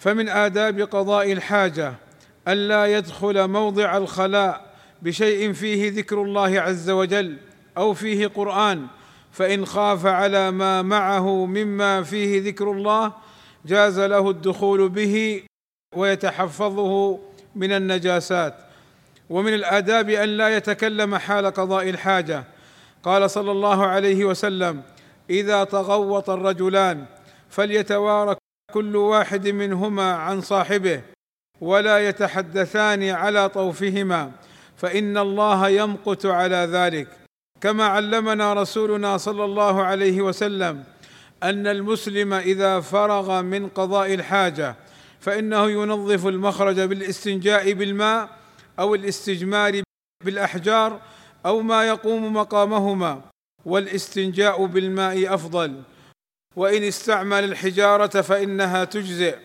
فمن 0.00 0.28
آداب 0.28 0.80
قضاء 0.80 1.32
الحاجة 1.32 1.94
ألا 2.48 2.86
يدخل 2.86 3.48
موضع 3.48 3.96
الخلاء 3.96 4.74
بشيء 5.02 5.52
فيه 5.52 5.90
ذكر 5.90 6.22
الله 6.22 6.60
عز 6.60 6.90
وجل 6.90 7.36
أو 7.76 7.94
فيه 7.94 8.26
قرآن 8.26 8.86
فإن 9.32 9.66
خاف 9.66 10.06
على 10.06 10.50
ما 10.50 10.82
معه 10.82 11.46
مما 11.46 12.02
فيه 12.02 12.42
ذكر 12.42 12.70
الله 12.72 13.12
جاز 13.66 14.00
له 14.00 14.30
الدخول 14.30 14.88
به 14.88 15.42
ويتحفظه 15.96 17.18
من 17.54 17.72
النجاسات. 17.72 18.54
ومن 19.30 19.54
الآداب 19.54 20.10
أن 20.10 20.28
لا 20.28 20.56
يتكلم 20.56 21.16
حال 21.16 21.46
قضاء 21.46 21.90
الحاجة. 21.90 22.44
قال 23.02 23.30
صلى 23.30 23.50
الله 23.50 23.86
عليه 23.86 24.24
وسلم 24.24 24.82
إذا 25.30 25.64
تغوط 25.64 26.30
الرجلان 26.30 27.04
فليتوارى 27.50 28.36
كل 28.70 28.96
واحد 28.96 29.48
منهما 29.48 30.12
عن 30.12 30.40
صاحبه 30.40 31.02
ولا 31.60 32.08
يتحدثان 32.08 33.02
على 33.10 33.48
طوفهما 33.48 34.32
فإن 34.76 35.18
الله 35.18 35.68
يمقت 35.68 36.26
على 36.26 36.56
ذلك. 36.56 37.08
كما 37.60 37.84
علمنا 37.84 38.54
رسولنا 38.54 39.16
صلى 39.16 39.44
الله 39.44 39.82
عليه 39.82 40.20
وسلم 40.22 40.84
أن 41.42 41.66
المسلم 41.66 42.34
إذا 42.34 42.80
فرغ 42.80 43.42
من 43.42 43.68
قضاء 43.68 44.14
الحاجة 44.14 44.76
فإنه 45.20 45.70
ينظف 45.70 46.26
المخرج 46.26 46.80
بالاستنجاء 46.80 47.72
بالماء 47.72 48.28
أو 48.78 48.94
الاستجمار 48.94 49.82
بالأحجار 50.24 51.00
أو 51.46 51.60
ما 51.60 51.88
يقوم 51.88 52.32
مقامهما 52.32 53.20
والاستنجاء 53.64 54.66
بالماء 54.66 55.34
أفضل. 55.34 55.82
وإن 56.56 56.82
استعمل 56.82 57.44
الحجارة 57.44 58.20
فإنها 58.20 58.84
تجزئ 58.84 59.38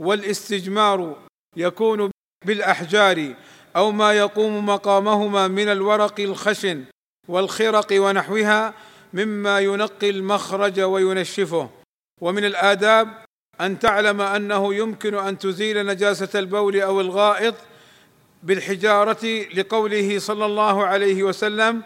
والاستجمار 0.00 1.16
يكون 1.56 2.10
بالأحجار 2.46 3.34
أو 3.76 3.90
ما 3.92 4.12
يقوم 4.12 4.66
مقامهما 4.66 5.48
من 5.48 5.68
الورق 5.68 6.20
الخشن 6.20 6.84
والخرق 7.28 7.86
ونحوها 7.92 8.74
مما 9.12 9.60
ينقي 9.60 10.10
المخرج 10.10 10.80
وينشفه. 10.80 11.70
ومن 12.20 12.44
الآداب 12.44 13.08
أن 13.60 13.78
تعلم 13.78 14.20
أنه 14.20 14.74
يمكن 14.74 15.14
أن 15.14 15.38
تزيل 15.38 15.86
نجاسة 15.86 16.38
البول 16.38 16.80
أو 16.80 17.00
الغائط 17.00 17.54
بالحجارة 18.42 19.46
لقوله 19.54 20.18
صلى 20.18 20.46
الله 20.46 20.86
عليه 20.86 21.22
وسلم 21.22 21.82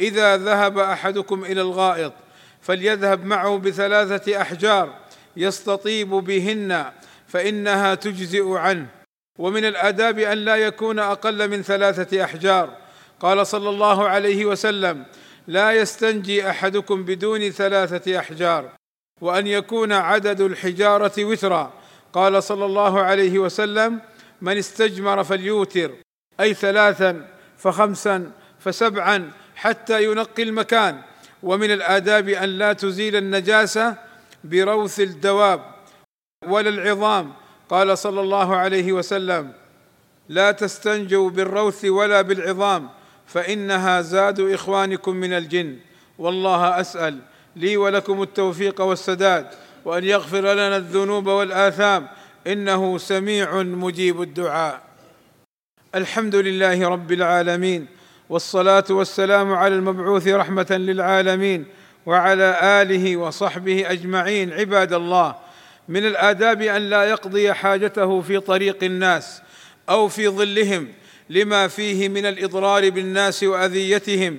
إذا 0.00 0.36
ذهب 0.36 0.78
أحدكم 0.78 1.44
إلى 1.44 1.60
الغائط 1.60 2.12
فليذهب 2.62 3.24
معه 3.24 3.58
بثلاثة 3.58 4.42
أحجار 4.42 4.94
يستطيب 5.36 6.08
بهن 6.08 6.92
فإنها 7.28 7.94
تجزئ 7.94 8.50
عنه. 8.50 8.86
ومن 9.38 9.64
الآداب 9.64 10.18
أن 10.18 10.38
لا 10.38 10.56
يكون 10.56 10.98
أقل 10.98 11.48
من 11.50 11.62
ثلاثة 11.62 12.24
أحجار. 12.24 12.76
قال 13.20 13.46
صلى 13.46 13.68
الله 13.68 14.08
عليه 14.08 14.44
وسلم 14.44 15.04
لا 15.46 15.72
يستنجي 15.72 16.50
أحدكم 16.50 17.04
بدون 17.04 17.50
ثلاثة 17.50 18.18
أحجار 18.18 18.70
وأن 19.20 19.46
يكون 19.46 19.92
عدد 19.92 20.40
الحجارة 20.40 21.24
وترا. 21.24 21.72
قال 22.12 22.42
صلى 22.42 22.64
الله 22.64 23.00
عليه 23.00 23.38
وسلم 23.38 24.00
من 24.40 24.58
استجمر 24.58 25.24
فليوتر 25.24 25.90
أي 26.40 26.54
ثلاثا 26.54 27.28
فخمسا 27.58 28.30
فسبعا 28.60 29.30
حتى 29.56 30.04
ينقي 30.04 30.42
المكان. 30.42 31.02
ومن 31.42 31.70
الآداب 31.70 32.28
أن 32.28 32.48
لا 32.48 32.72
تزيل 32.72 33.16
النجاسة 33.16 33.96
بروث 34.44 35.00
الدواب 35.00 35.60
ولا 36.46 36.68
العظام. 36.68 37.32
قال 37.70 37.98
صلى 37.98 38.20
الله 38.20 38.56
عليه 38.56 38.92
وسلم 38.92 39.52
لا 40.28 40.52
تستنجوا 40.52 41.30
بالروث 41.30 41.84
ولا 41.84 42.22
بالعظام 42.22 42.90
فإنها 43.26 44.00
زاد 44.00 44.40
إخوانكم 44.40 45.16
من 45.16 45.32
الجن. 45.32 45.76
والله 46.18 46.80
أسأل 46.80 47.18
لي 47.56 47.76
ولكم 47.76 48.22
التوفيق 48.22 48.80
والسداد 48.80 49.46
وأن 49.84 50.04
يغفر 50.04 50.40
لنا 50.40 50.76
الذنوب 50.76 51.26
والآثام. 51.26 52.08
إنه 52.46 52.98
سميع 52.98 53.62
مجيب 53.62 54.22
الدعاء. 54.22 54.82
الحمد 55.94 56.34
لله 56.34 56.88
رب 56.88 57.12
العالمين. 57.12 57.86
والصلاة 58.32 58.84
والسلام 58.90 59.52
على 59.52 59.74
المبعوث 59.74 60.28
رحمة 60.28 60.66
للعالمين 60.70 61.66
وعلى 62.06 62.58
آله 62.82 63.16
وصحبه 63.16 63.90
أجمعين 63.90 64.52
عباد 64.52 64.92
الله. 64.92 65.34
من 65.88 66.06
الآداب 66.06 66.62
أن 66.62 66.90
لا 66.90 67.04
يقضي 67.04 67.52
حاجته 67.52 68.20
في 68.20 68.40
طريق 68.40 68.84
الناس 68.84 69.42
أو 69.88 70.08
في 70.08 70.28
ظلهم 70.28 70.88
لما 71.30 71.68
فيه 71.68 72.08
من 72.08 72.26
الإضرار 72.26 72.90
بالناس 72.90 73.42
وأذيتهم. 73.42 74.38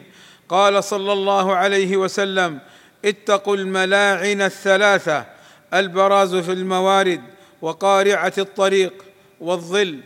قال 0.49 0.83
صلى 0.83 1.13
الله 1.13 1.55
عليه 1.55 1.97
وسلم 1.97 2.59
اتقوا 3.05 3.55
الملاعن 3.55 4.41
الثلاثة 4.41 5.25
البراز 5.73 6.35
في 6.35 6.51
الموارد 6.51 7.21
وقارعة 7.61 8.33
الطريق 8.37 8.93
والظل. 9.39 9.99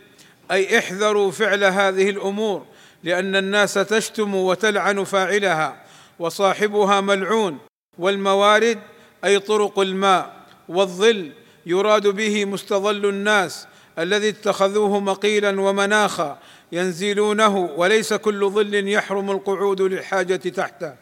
أي 0.50 0.78
احذروا 0.78 1.30
فعل 1.30 1.64
هذه 1.64 2.10
الأمور 2.10 2.66
لأن 3.04 3.36
الناس 3.36 3.74
تشتم 3.74 4.34
وتلعن 4.34 5.04
فاعلها 5.04 5.82
وصاحبها 6.18 7.00
ملعون 7.00 7.58
والموارد 7.98 8.78
أي 9.24 9.38
طرق 9.38 9.78
الماء 9.78 10.32
والظل 10.68 11.32
يراد 11.66 12.06
به 12.06 12.44
مستظل 12.44 13.06
الناس 13.06 13.66
الذي 13.98 14.28
اتخذوه 14.28 15.00
مقيلا 15.00 15.60
ومناخا 15.60 16.38
ينزلونه 16.72 17.56
وليس 17.76 18.14
كل 18.14 18.50
ظل 18.50 18.88
يحرم 18.88 19.30
القعود 19.30 19.82
للحاجة 19.82 20.36
تحته. 20.36 20.94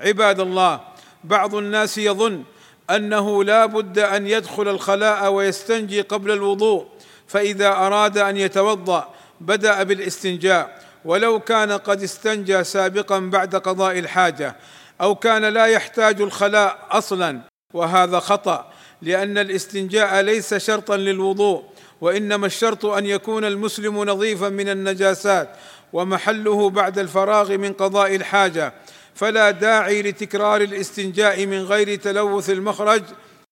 عباد 0.00 0.40
الله 0.40 0.80
بعض 1.24 1.54
الناس 1.54 1.98
يظن 1.98 2.44
أنه 2.90 3.44
لا 3.44 3.66
بد 3.66 3.98
أن 3.98 4.26
يدخل 4.26 4.68
الخلاء 4.68 5.32
ويستنجي 5.32 6.00
قبل 6.00 6.30
الوضوء 6.30 6.86
فإذا 7.26 7.68
أراد 7.68 8.18
أن 8.18 8.36
يتوضأ 8.36 9.14
بدأ 9.40 9.82
بالإستنجاء 9.82 10.82
ولو 11.04 11.40
كان 11.40 11.72
قد 11.72 12.02
استنجى 12.02 12.64
سابقا 12.64 13.18
بعد 13.18 13.56
قضاء 13.56 13.98
الحاجة 13.98 14.56
أو 15.00 15.14
كان 15.14 15.44
لا 15.44 15.66
يحتاج 15.66 16.20
الخلاء 16.20 16.86
أصلا 16.90 17.40
وهذا 17.74 18.18
خطأ 18.18 18.72
لأن 19.02 19.38
الاستنجاء 19.38 20.20
ليس 20.20 20.54
شرطا 20.54 20.96
للوضوء 20.96 21.64
وإنما 22.00 22.46
الشرط 22.46 22.86
أن 22.86 23.06
يكون 23.06 23.44
المسلم 23.44 24.04
نظيفا 24.04 24.48
من 24.48 24.68
النجاسات 24.68 25.48
ومحله 25.92 26.70
بعد 26.70 26.98
الفراغ 26.98 27.56
من 27.56 27.72
قضاء 27.72 28.16
الحاجة. 28.16 28.72
فلا 29.14 29.50
داعي 29.50 30.02
لتكرار 30.02 30.60
الاستنجاء 30.60 31.46
من 31.46 31.62
غير 31.64 31.96
تلوث 31.96 32.50
المخرج 32.50 33.02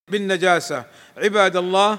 بالنجاسة. 0.08 0.84
عباد 1.16 1.56
الله 1.56 1.98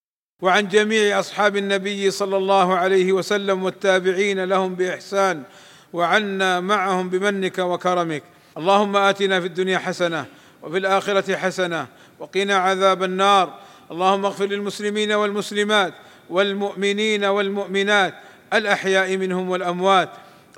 وعن 0.41 0.67
جميع 0.67 1.19
أصحاب 1.19 1.57
النبي 1.57 2.11
صلى 2.11 2.37
الله 2.37 2.75
عليه 2.75 3.13
وسلم 3.13 3.63
والتابعين 3.63 4.43
لهم 4.43 4.75
بإحسان 4.75 5.43
وعنا 5.93 6.59
معهم 6.59 7.09
بمنك 7.09 7.59
وكرمك. 7.59 8.23
اللهم 8.57 8.95
آتنا 8.95 9.39
في 9.39 9.47
الدنيا 9.47 9.77
حسنة 9.77 10.25
وفي 10.63 10.77
الآخرة 10.77 11.35
حسنة 11.35 11.87
وقنا 12.19 12.55
عذاب 12.55 13.03
النار. 13.03 13.59
اللهم 13.91 14.25
اغفر 14.25 14.45
للمسلمين 14.45 15.11
والمسلمات 15.11 15.93
والمؤمنين 16.29 17.25
والمؤمنات 17.25 18.13
الأحياء 18.53 19.17
منهم 19.17 19.49
والأموات. 19.49 20.09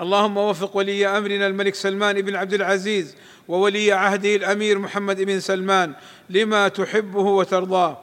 اللهم 0.01 0.37
وفق 0.37 0.77
ولي 0.77 1.07
أمرنا 1.07 1.47
الملك 1.47 1.75
سلمان 1.75 2.21
بن 2.21 2.35
عبد 2.35 2.53
العزيز 2.53 3.15
وولي 3.47 3.91
عهده 3.91 4.35
الأمير 4.35 4.79
محمد 4.79 5.21
بن 5.21 5.39
سلمان 5.39 5.93
لما 6.29 6.67
تحبه 6.67 7.19
وترضاه. 7.19 8.02